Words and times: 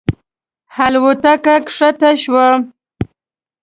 الوتکه 0.85 1.55
کښته 1.65 2.09
شوه. 2.21 2.47